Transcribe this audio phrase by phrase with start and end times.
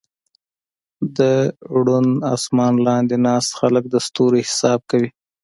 [1.17, 1.19] د
[1.73, 2.05] روڼ
[2.35, 5.09] اسمان لاندې ناست خلک د ستورو حساب کوي.